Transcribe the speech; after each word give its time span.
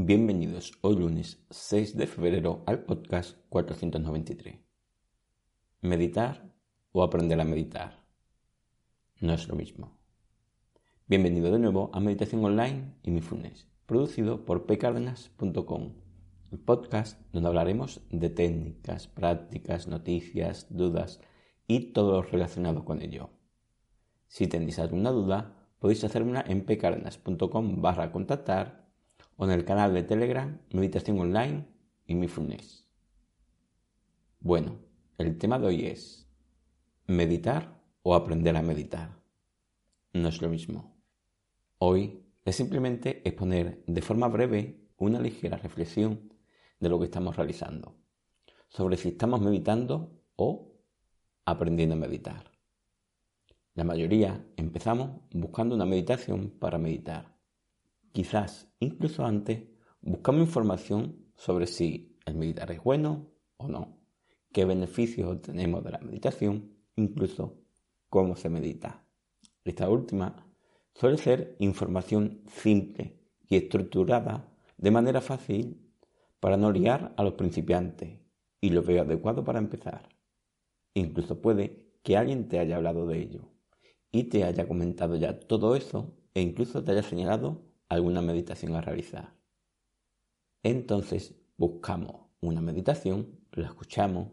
Bienvenidos 0.00 0.74
hoy 0.82 0.94
lunes 0.94 1.44
6 1.50 1.96
de 1.96 2.06
febrero 2.06 2.62
al 2.66 2.84
podcast 2.84 3.36
493. 3.48 4.60
Meditar 5.80 6.54
o 6.92 7.02
aprender 7.02 7.40
a 7.40 7.44
meditar 7.44 8.04
no 9.20 9.32
es 9.34 9.48
lo 9.48 9.56
mismo. 9.56 9.98
Bienvenido 11.08 11.50
de 11.50 11.58
nuevo 11.58 11.90
a 11.92 11.98
Meditación 11.98 12.44
Online 12.44 12.94
y 13.02 13.10
Mindfulness, 13.10 13.66
producido 13.86 14.44
por 14.44 14.66
pcardenas.com, 14.66 15.94
el 16.52 16.58
podcast 16.60 17.20
donde 17.32 17.48
hablaremos 17.48 18.00
de 18.08 18.30
técnicas, 18.30 19.08
prácticas, 19.08 19.88
noticias, 19.88 20.68
dudas 20.70 21.20
y 21.66 21.92
todo 21.92 22.12
lo 22.12 22.22
relacionado 22.22 22.84
con 22.84 23.02
ello. 23.02 23.30
Si 24.28 24.46
tenéis 24.46 24.78
alguna 24.78 25.10
duda, 25.10 25.56
podéis 25.80 26.04
hacérmela 26.04 26.44
en 26.46 26.64
pcardenas.com 26.64 27.82
barra 27.82 28.12
contactar 28.12 28.87
o 29.38 29.44
en 29.44 29.52
el 29.52 29.64
canal 29.64 29.94
de 29.94 30.02
Telegram 30.02 30.60
Meditación 30.72 31.20
Online 31.20 31.64
y 32.06 32.16
Mindfulness. 32.16 32.84
Bueno, 34.40 34.80
el 35.16 35.38
tema 35.38 35.60
de 35.60 35.66
hoy 35.66 35.86
es 35.86 36.28
meditar 37.06 37.80
o 38.02 38.16
aprender 38.16 38.56
a 38.56 38.62
meditar. 38.62 39.22
No 40.12 40.28
es 40.28 40.42
lo 40.42 40.48
mismo. 40.48 40.96
Hoy 41.78 42.24
es 42.44 42.56
simplemente 42.56 43.22
exponer 43.28 43.84
de 43.86 44.02
forma 44.02 44.26
breve 44.26 44.88
una 44.96 45.20
ligera 45.20 45.56
reflexión 45.56 46.32
de 46.80 46.88
lo 46.88 46.98
que 46.98 47.04
estamos 47.04 47.36
realizando, 47.36 47.96
sobre 48.68 48.96
si 48.96 49.10
estamos 49.10 49.40
meditando 49.40 50.20
o 50.34 50.72
aprendiendo 51.44 51.94
a 51.94 51.98
meditar. 51.98 52.50
La 53.74 53.84
mayoría 53.84 54.44
empezamos 54.56 55.20
buscando 55.30 55.76
una 55.76 55.86
meditación 55.86 56.50
para 56.58 56.78
meditar 56.78 57.37
Quizás 58.12 58.68
incluso 58.80 59.24
antes 59.24 59.64
buscamos 60.00 60.42
información 60.42 61.26
sobre 61.36 61.66
si 61.66 62.16
el 62.26 62.34
meditar 62.34 62.70
es 62.70 62.82
bueno 62.82 63.30
o 63.56 63.68
no, 63.68 63.98
qué 64.52 64.64
beneficios 64.64 65.30
obtenemos 65.30 65.84
de 65.84 65.90
la 65.90 65.98
meditación, 65.98 66.72
incluso 66.96 67.58
cómo 68.08 68.36
se 68.36 68.48
medita. 68.48 69.04
Esta 69.64 69.88
última 69.88 70.46
suele 70.94 71.18
ser 71.18 71.56
información 71.58 72.42
simple 72.48 73.18
y 73.48 73.56
estructurada 73.56 74.48
de 74.76 74.90
manera 74.90 75.20
fácil 75.20 75.80
para 76.40 76.56
no 76.56 76.70
liar 76.70 77.14
a 77.16 77.22
los 77.22 77.34
principiantes 77.34 78.18
y 78.60 78.70
lo 78.70 78.82
veo 78.82 79.02
adecuado 79.02 79.44
para 79.44 79.58
empezar. 79.58 80.08
Incluso 80.94 81.40
puede 81.40 81.84
que 82.02 82.16
alguien 82.16 82.48
te 82.48 82.58
haya 82.58 82.76
hablado 82.76 83.06
de 83.06 83.20
ello 83.20 83.42
y 84.10 84.24
te 84.24 84.44
haya 84.44 84.66
comentado 84.66 85.16
ya 85.16 85.38
todo 85.38 85.76
eso 85.76 86.16
e 86.34 86.40
incluso 86.40 86.82
te 86.82 86.92
haya 86.92 87.02
señalado 87.02 87.67
alguna 87.88 88.22
meditación 88.22 88.74
a 88.74 88.80
realizar. 88.80 89.34
Entonces 90.62 91.34
buscamos 91.56 92.28
una 92.40 92.60
meditación, 92.60 93.40
la 93.52 93.66
escuchamos 93.66 94.28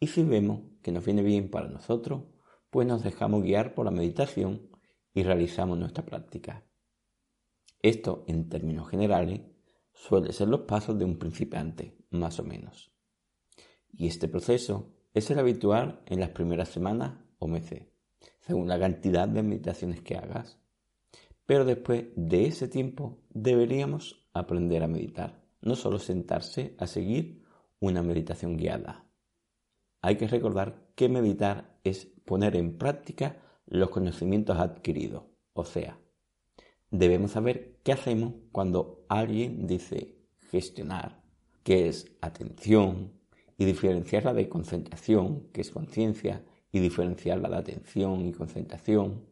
y 0.00 0.08
si 0.08 0.22
vemos 0.22 0.62
que 0.82 0.92
nos 0.92 1.04
viene 1.04 1.22
bien 1.22 1.50
para 1.50 1.68
nosotros, 1.68 2.22
pues 2.70 2.86
nos 2.86 3.02
dejamos 3.02 3.42
guiar 3.42 3.74
por 3.74 3.84
la 3.84 3.90
meditación 3.90 4.68
y 5.14 5.22
realizamos 5.22 5.78
nuestra 5.78 6.04
práctica. 6.04 6.66
Esto, 7.80 8.24
en 8.26 8.48
términos 8.48 8.88
generales, 8.88 9.42
suele 9.92 10.32
ser 10.32 10.48
los 10.48 10.62
pasos 10.62 10.98
de 10.98 11.04
un 11.04 11.18
principiante, 11.18 11.96
más 12.10 12.40
o 12.40 12.42
menos. 12.42 12.92
Y 13.92 14.06
este 14.08 14.26
proceso 14.26 14.92
es 15.12 15.30
el 15.30 15.38
habitual 15.38 16.02
en 16.06 16.20
las 16.20 16.30
primeras 16.30 16.68
semanas 16.68 17.18
o 17.38 17.46
meses, 17.46 17.86
según 18.40 18.68
la 18.68 18.78
cantidad 18.78 19.28
de 19.28 19.42
meditaciones 19.42 20.00
que 20.02 20.16
hagas. 20.16 20.58
Pero 21.46 21.64
después 21.64 22.06
de 22.16 22.46
ese 22.46 22.68
tiempo 22.68 23.18
deberíamos 23.30 24.26
aprender 24.32 24.82
a 24.82 24.88
meditar, 24.88 25.42
no 25.60 25.76
solo 25.76 25.98
sentarse 25.98 26.74
a 26.78 26.86
seguir 26.86 27.44
una 27.80 28.02
meditación 28.02 28.56
guiada. 28.56 29.06
Hay 30.00 30.16
que 30.16 30.28
recordar 30.28 30.88
que 30.94 31.08
meditar 31.08 31.78
es 31.84 32.06
poner 32.24 32.56
en 32.56 32.78
práctica 32.78 33.40
los 33.66 33.90
conocimientos 33.90 34.58
adquiridos, 34.58 35.24
o 35.52 35.64
sea, 35.64 35.98
debemos 36.90 37.32
saber 37.32 37.78
qué 37.82 37.92
hacemos 37.92 38.34
cuando 38.52 39.04
alguien 39.08 39.66
dice 39.66 40.18
gestionar, 40.50 41.22
qué 41.62 41.88
es 41.88 42.12
atención, 42.20 43.12
y 43.56 43.64
diferenciarla 43.64 44.34
de 44.34 44.48
concentración, 44.48 45.48
que 45.52 45.60
es 45.60 45.70
conciencia, 45.70 46.44
y 46.72 46.80
diferenciarla 46.80 47.48
de 47.48 47.56
atención 47.56 48.26
y 48.26 48.32
concentración, 48.32 49.26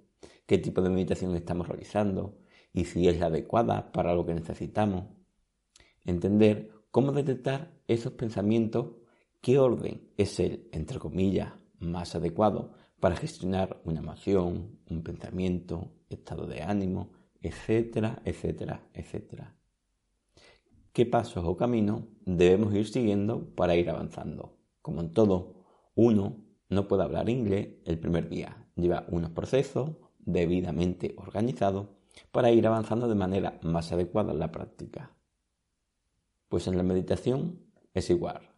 qué 0.46 0.58
tipo 0.58 0.82
de 0.82 0.90
meditación 0.90 1.34
estamos 1.36 1.68
realizando 1.68 2.38
y 2.72 2.84
si 2.84 3.08
es 3.08 3.18
la 3.18 3.26
adecuada 3.26 3.92
para 3.92 4.14
lo 4.14 4.24
que 4.24 4.34
necesitamos. 4.34 5.06
Entender 6.04 6.70
cómo 6.90 7.12
detectar 7.12 7.72
esos 7.86 8.12
pensamientos, 8.12 8.96
qué 9.40 9.58
orden 9.58 10.08
es 10.16 10.40
el, 10.40 10.68
entre 10.72 10.98
comillas, 10.98 11.52
más 11.78 12.14
adecuado 12.14 12.74
para 13.00 13.16
gestionar 13.16 13.80
una 13.84 14.00
emoción, 14.00 14.78
un 14.88 15.02
pensamiento, 15.02 15.92
estado 16.08 16.46
de 16.46 16.62
ánimo, 16.62 17.10
etcétera, 17.40 18.22
etcétera, 18.24 18.88
etcétera. 18.94 19.56
¿Qué 20.92 21.06
pasos 21.06 21.44
o 21.44 21.56
caminos 21.56 22.02
debemos 22.24 22.74
ir 22.74 22.86
siguiendo 22.86 23.54
para 23.54 23.74
ir 23.76 23.90
avanzando? 23.90 24.58
Como 24.82 25.00
en 25.00 25.12
todo, 25.12 25.64
uno 25.94 26.44
no 26.68 26.86
puede 26.86 27.02
hablar 27.02 27.28
inglés 27.28 27.76
el 27.86 27.98
primer 27.98 28.28
día. 28.28 28.68
Lleva 28.76 29.06
unos 29.08 29.30
procesos, 29.30 29.90
debidamente 30.22 31.14
organizado 31.18 31.90
para 32.30 32.50
ir 32.50 32.66
avanzando 32.66 33.08
de 33.08 33.14
manera 33.14 33.58
más 33.62 33.92
adecuada 33.92 34.32
en 34.32 34.38
la 34.38 34.52
práctica. 34.52 35.14
Pues 36.48 36.66
en 36.66 36.76
la 36.76 36.82
meditación 36.82 37.60
es 37.94 38.10
igual. 38.10 38.50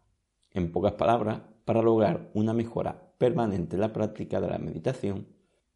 En 0.50 0.72
pocas 0.72 0.92
palabras, 0.92 1.42
para 1.64 1.82
lograr 1.82 2.30
una 2.34 2.52
mejora 2.52 3.12
permanente 3.18 3.76
en 3.76 3.80
la 3.80 3.92
práctica 3.92 4.40
de 4.40 4.48
la 4.48 4.58
meditación, 4.58 5.28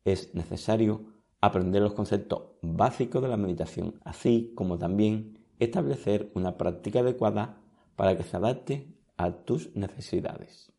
es 0.04 0.34
necesario 0.34 1.18
aprender 1.40 1.82
los 1.82 1.94
conceptos 1.94 2.42
básicos 2.62 3.22
de 3.22 3.28
la 3.28 3.36
meditación, 3.36 4.00
así 4.04 4.52
como 4.54 4.78
también 4.78 5.38
establecer 5.58 6.30
una 6.34 6.56
práctica 6.56 7.00
adecuada 7.00 7.60
para 7.96 8.16
que 8.16 8.22
se 8.22 8.36
adapte 8.36 8.94
a 9.16 9.32
tus 9.32 9.74
necesidades. 9.74 10.72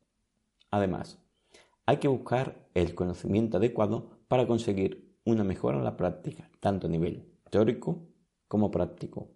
Además, 0.71 1.19
hay 1.85 1.97
que 1.97 2.07
buscar 2.07 2.69
el 2.73 2.95
conocimiento 2.95 3.57
adecuado 3.57 4.18
para 4.29 4.45
conseguir 4.45 5.17
una 5.25 5.43
mejora 5.43 5.79
en 5.79 5.83
la 5.83 5.97
práctica, 5.97 6.49
tanto 6.59 6.87
a 6.87 6.89
nivel 6.89 7.33
teórico 7.49 8.07
como 8.47 8.69
práctico. 8.69 9.31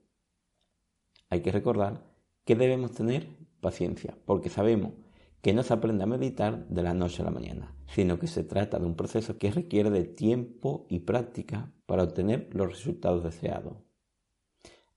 Hay 1.29 1.41
que 1.41 1.51
recordar 1.51 2.05
que 2.45 2.55
debemos 2.55 2.91
tener 2.91 3.27
paciencia, 3.59 4.15
porque 4.25 4.49
sabemos 4.49 4.93
que 5.41 5.51
no 5.53 5.63
se 5.63 5.73
aprende 5.73 6.03
a 6.03 6.07
meditar 6.07 6.67
de 6.67 6.83
la 6.83 6.93
noche 6.93 7.23
a 7.23 7.25
la 7.25 7.31
mañana, 7.31 7.75
sino 7.87 8.19
que 8.19 8.27
se 8.27 8.43
trata 8.43 8.77
de 8.77 8.85
un 8.85 8.95
proceso 8.95 9.39
que 9.39 9.51
requiere 9.51 9.89
de 9.89 10.03
tiempo 10.03 10.85
y 10.89 10.99
práctica 10.99 11.73
para 11.87 12.03
obtener 12.03 12.49
los 12.53 12.69
resultados 12.69 13.23
deseados. 13.23 13.77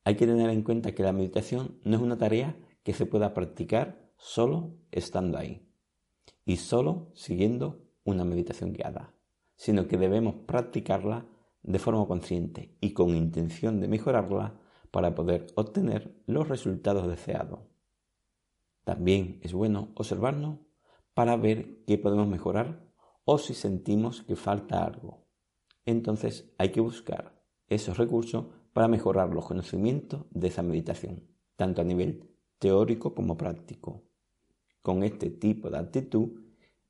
Hay 0.05 0.17
que 0.17 0.27
tener 0.27 0.51
en 0.51 0.63
cuenta 0.63 0.95
que 0.95 1.03
la 1.03 1.13
meditación 1.13 1.81
no 1.85 1.97
es 1.97 2.03
una 2.03 2.19
tarea 2.19 2.55
que 2.83 2.93
se 2.93 3.07
pueda 3.07 3.33
practicar 3.33 4.13
solo 4.19 4.77
estando 4.93 5.39
ahí 5.39 5.67
y 6.45 6.59
solo 6.59 7.11
siguiendo 7.15 7.83
una 8.05 8.25
meditación 8.25 8.73
guiada 8.73 9.16
sino 9.57 9.89
que 9.89 9.97
debemos 9.97 10.35
practicarla 10.47 11.27
de 11.63 11.79
forma 11.79 12.07
consciente 12.07 12.77
y 12.81 12.93
con 12.93 13.11
intención 13.17 13.81
de 13.81 13.89
mejorarla 13.89 14.61
para 14.91 15.15
poder 15.15 15.49
obtener 15.57 16.23
los 16.27 16.49
resultados 16.49 17.09
deseados. 17.09 17.61
También 18.85 19.41
es 19.43 19.53
bueno 19.53 19.91
observarnos 19.95 20.61
para 21.13 21.37
ver 21.37 21.85
qué 21.87 21.99
podemos 21.99 22.29
mejorar 22.29 22.87
o 23.25 23.39
si 23.39 23.55
sentimos 23.55 24.23
que 24.23 24.37
falta 24.37 24.85
algo. 24.85 25.27
Entonces 25.85 26.53
hay 26.59 26.71
que 26.71 26.81
buscar 26.81 27.43
esos 27.69 27.99
recursos 27.99 28.47
para 28.73 28.89
mejorar 28.89 29.35
los 29.35 29.47
conocimientos 29.47 30.27
de 30.31 30.49
esa 30.49 30.63
meditación, 30.63 31.27
tanto 31.57 31.81
a 31.81 31.85
nivel 31.85 32.31
teórico 32.59 33.15
como 33.15 33.37
práctico. 33.37 34.05
Con 34.83 35.03
este 35.03 35.31
tipo 35.31 35.69
de 35.69 35.79
actitud 35.79 36.46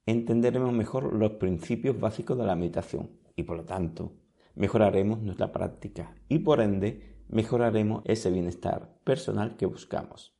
entenderemos 0.07 0.73
mejor 0.73 1.13
los 1.13 1.33
principios 1.33 1.99
básicos 1.99 2.39
de 2.39 2.47
la 2.47 2.55
meditación 2.55 3.11
y 3.35 3.43
por 3.43 3.57
lo 3.57 3.65
tanto 3.65 4.13
mejoraremos 4.55 5.21
nuestra 5.21 5.53
práctica 5.53 6.15
y 6.29 6.39
por 6.39 6.61
ende 6.61 7.17
mejoraremos 7.29 8.03
ese 8.07 8.31
bienestar 8.31 8.99
personal 9.05 9.57
que 9.57 9.67
buscamos. 9.67 10.35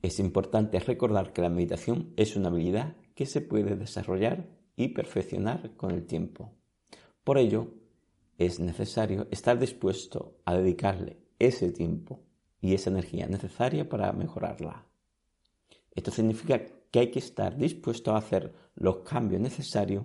Es 0.00 0.18
importante 0.18 0.80
recordar 0.80 1.32
que 1.32 1.42
la 1.42 1.50
meditación 1.50 2.12
es 2.16 2.34
una 2.34 2.48
habilidad 2.48 2.96
que 3.14 3.26
se 3.26 3.40
puede 3.40 3.76
desarrollar 3.76 4.48
y 4.74 4.88
perfeccionar 4.88 5.76
con 5.76 5.92
el 5.92 6.06
tiempo. 6.06 6.52
Por 7.22 7.38
ello, 7.38 7.74
es 8.38 8.58
necesario 8.58 9.28
estar 9.30 9.58
dispuesto 9.58 10.38
a 10.44 10.56
dedicarle 10.56 11.18
ese 11.38 11.70
tiempo 11.70 12.20
y 12.60 12.74
esa 12.74 12.90
energía 12.90 13.26
necesaria 13.26 13.88
para 13.88 14.12
mejorarla. 14.12 14.86
Esto 15.94 16.10
significa 16.10 16.62
que 16.92 17.00
hay 17.00 17.10
que 17.10 17.18
estar 17.18 17.56
dispuesto 17.56 18.12
a 18.12 18.18
hacer 18.18 18.52
los 18.76 18.98
cambios 18.98 19.40
necesarios 19.40 20.04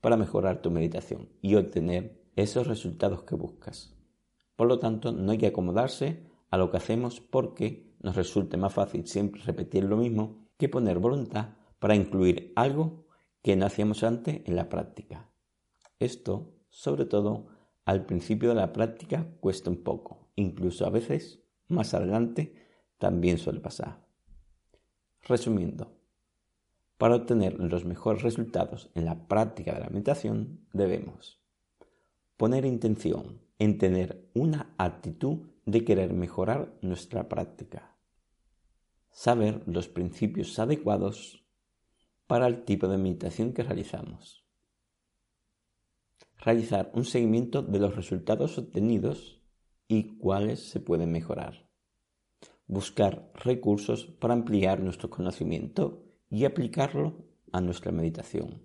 para 0.00 0.16
mejorar 0.16 0.62
tu 0.62 0.70
meditación 0.70 1.30
y 1.42 1.56
obtener 1.56 2.22
esos 2.36 2.68
resultados 2.68 3.24
que 3.24 3.34
buscas. 3.34 3.96
Por 4.54 4.68
lo 4.68 4.78
tanto, 4.78 5.10
no 5.12 5.32
hay 5.32 5.38
que 5.38 5.48
acomodarse 5.48 6.22
a 6.50 6.58
lo 6.58 6.70
que 6.70 6.76
hacemos 6.76 7.20
porque 7.20 7.96
nos 8.00 8.14
resulte 8.14 8.56
más 8.56 8.74
fácil 8.74 9.06
siempre 9.06 9.42
repetir 9.42 9.84
lo 9.84 9.96
mismo 9.96 10.46
que 10.58 10.68
poner 10.68 10.98
voluntad 10.98 11.54
para 11.78 11.96
incluir 11.96 12.52
algo 12.54 13.06
que 13.42 13.56
no 13.56 13.66
hacíamos 13.66 14.04
antes 14.04 14.42
en 14.44 14.56
la 14.56 14.68
práctica. 14.68 15.30
Esto, 15.98 16.52
sobre 16.68 17.06
todo, 17.06 17.46
al 17.86 18.04
principio 18.04 18.50
de 18.50 18.56
la 18.56 18.72
práctica 18.72 19.26
cuesta 19.40 19.70
un 19.70 19.82
poco, 19.82 20.28
incluso 20.36 20.84
a 20.86 20.90
veces 20.90 21.40
más 21.68 21.94
adelante 21.94 22.54
también 22.98 23.38
suele 23.38 23.60
pasar. 23.60 24.04
Resumiendo, 25.22 25.95
para 26.98 27.16
obtener 27.16 27.58
los 27.58 27.84
mejores 27.84 28.22
resultados 28.22 28.90
en 28.94 29.04
la 29.04 29.26
práctica 29.28 29.74
de 29.74 29.80
la 29.80 29.90
meditación 29.90 30.66
debemos 30.72 31.40
poner 32.36 32.64
intención 32.66 33.40
en 33.58 33.78
tener 33.78 34.28
una 34.34 34.74
actitud 34.76 35.48
de 35.64 35.84
querer 35.84 36.12
mejorar 36.12 36.76
nuestra 36.82 37.28
práctica, 37.28 37.96
saber 39.10 39.62
los 39.66 39.88
principios 39.88 40.58
adecuados 40.58 41.44
para 42.26 42.46
el 42.46 42.64
tipo 42.64 42.88
de 42.88 42.98
meditación 42.98 43.52
que 43.52 43.62
realizamos, 43.62 44.44
realizar 46.38 46.90
un 46.94 47.04
seguimiento 47.04 47.62
de 47.62 47.78
los 47.78 47.96
resultados 47.96 48.58
obtenidos 48.58 49.42
y 49.88 50.18
cuáles 50.18 50.68
se 50.68 50.80
pueden 50.80 51.10
mejorar, 51.10 51.70
buscar 52.66 53.30
recursos 53.34 54.06
para 54.06 54.34
ampliar 54.34 54.80
nuestro 54.80 55.08
conocimiento 55.08 56.05
y 56.30 56.44
aplicarlo 56.44 57.24
a 57.52 57.60
nuestra 57.60 57.92
meditación. 57.92 58.62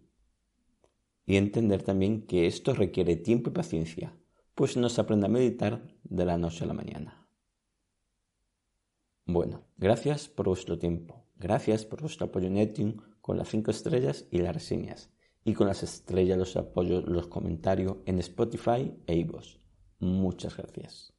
Y 1.25 1.37
entender 1.37 1.83
también 1.83 2.25
que 2.25 2.47
esto 2.47 2.73
requiere 2.73 3.15
tiempo 3.15 3.49
y 3.49 3.53
paciencia, 3.53 4.15
pues 4.55 4.77
no 4.77 4.89
se 4.89 5.01
aprende 5.01 5.27
a 5.27 5.29
meditar 5.29 5.81
de 6.03 6.25
la 6.25 6.37
noche 6.37 6.63
a 6.63 6.67
la 6.67 6.73
mañana. 6.73 7.27
Bueno, 9.25 9.63
gracias 9.77 10.27
por 10.27 10.47
vuestro 10.47 10.77
tiempo, 10.77 11.23
gracias 11.37 11.85
por 11.85 12.01
vuestro 12.01 12.27
apoyo 12.27 12.47
en 12.47 12.57
Etium 12.57 12.97
con 13.21 13.37
las 13.37 13.49
5 13.49 13.71
estrellas 13.71 14.25
y 14.29 14.39
las 14.39 14.53
reseñas, 14.53 15.09
y 15.45 15.53
con 15.53 15.67
las 15.67 15.83
estrellas 15.83 16.37
los 16.37 16.57
apoyos, 16.57 17.05
los 17.05 17.27
comentarios 17.27 17.97
en 18.05 18.19
Spotify 18.19 18.93
e 19.07 19.15
iVoox. 19.15 19.57
Muchas 19.99 20.57
gracias. 20.57 21.09